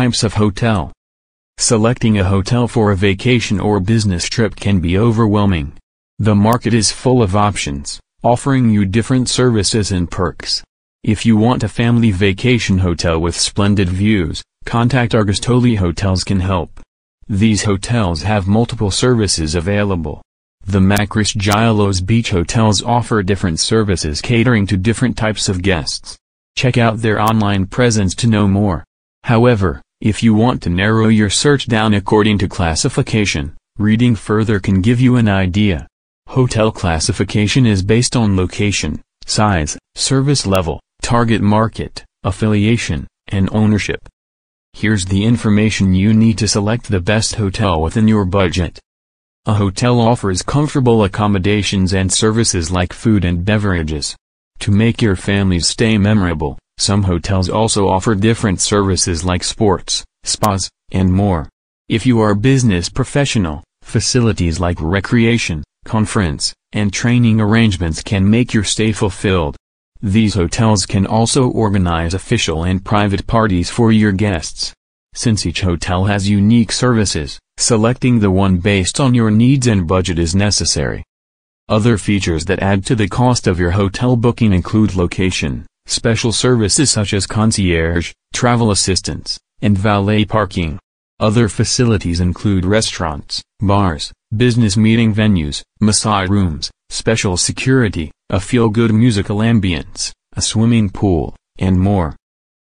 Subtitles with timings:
[0.00, 0.90] types of hotel.
[1.58, 5.74] Selecting a hotel for a vacation or business trip can be overwhelming.
[6.18, 10.64] The market is full of options, offering you different services and perks.
[11.04, 16.80] If you want a family vacation hotel with splendid views, contact Argostoli Hotels can help.
[17.28, 20.22] These hotels have multiple services available.
[20.64, 26.16] The Makris Gialos Beach Hotels offer different services catering to different types of guests.
[26.56, 28.82] Check out their online presence to know more.
[29.24, 34.80] However, if you want to narrow your search down according to classification, reading further can
[34.80, 35.86] give you an idea.
[36.26, 44.08] Hotel classification is based on location, size, service level, target market, affiliation, and ownership.
[44.72, 48.80] Here's the information you need to select the best hotel within your budget.
[49.44, 54.16] A hotel offers comfortable accommodations and services like food and beverages.
[54.60, 60.70] To make your family's stay memorable, some hotels also offer different services like sports, spas,
[60.92, 61.46] and more.
[61.90, 68.54] If you are a business professional, facilities like recreation, conference, and training arrangements can make
[68.54, 69.56] your stay fulfilled.
[70.00, 74.72] These hotels can also organize official and private parties for your guests.
[75.12, 80.18] Since each hotel has unique services, selecting the one based on your needs and budget
[80.18, 81.04] is necessary.
[81.68, 86.90] Other features that add to the cost of your hotel booking include location, special services
[86.90, 90.78] such as concierge, travel assistance, and valet parking.
[91.18, 99.38] Other facilities include restaurants, bars, business meeting venues, massage rooms, special security, a feel-good musical
[99.38, 102.16] ambience, a swimming pool, and more.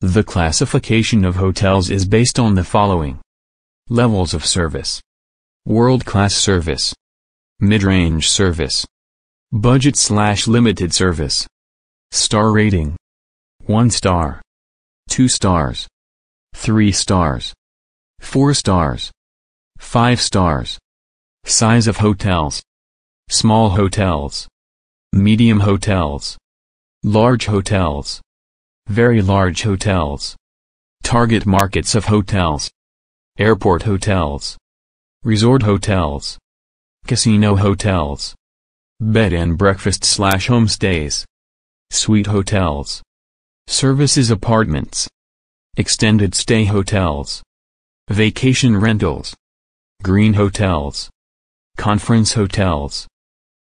[0.00, 3.20] The classification of hotels is based on the following.
[3.88, 5.02] Levels of service.
[5.66, 6.94] World-class service.
[7.58, 8.86] Mid-range service.
[9.52, 11.46] Budget slash limited service.
[12.12, 12.96] Star rating.
[13.66, 14.42] 1 star.
[15.10, 15.86] 2 stars.
[16.54, 17.54] 3 stars.
[18.20, 19.12] 4 stars.
[19.78, 20.78] 5 stars.
[21.44, 22.62] Size of hotels.
[23.28, 24.48] Small hotels.
[25.12, 26.36] Medium hotels.
[27.04, 28.20] Large hotels.
[28.88, 30.36] Very large hotels.
[31.04, 32.72] Target markets of hotels.
[33.38, 34.58] Airport hotels.
[35.22, 36.38] Resort hotels.
[37.06, 38.34] Casino hotels.
[39.00, 41.24] Bed and breakfast slash homestays.
[41.92, 43.02] Suite hotels.
[43.66, 45.08] Services apartments.
[45.76, 47.42] Extended stay hotels.
[48.08, 49.34] Vacation rentals.
[50.02, 51.10] Green hotels.
[51.76, 53.08] Conference hotels.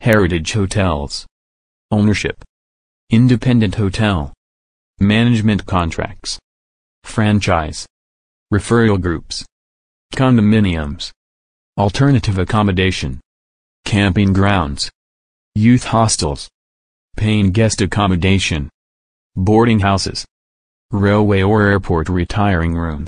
[0.00, 1.26] Heritage hotels.
[1.92, 2.42] Ownership.
[3.10, 4.32] Independent hotel.
[4.98, 6.40] Management contracts.
[7.04, 7.86] Franchise.
[8.52, 9.44] Referral groups.
[10.12, 11.12] Condominiums.
[11.78, 13.20] Alternative accommodation.
[13.84, 14.90] Camping grounds.
[15.54, 16.48] Youth hostels.
[17.18, 18.70] Paying guest accommodation.
[19.34, 20.24] Boarding houses.
[20.92, 23.06] Railway or airport retiring rooms.